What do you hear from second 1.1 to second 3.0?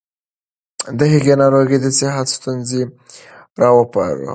هغې ناروغي د صحت ستونزې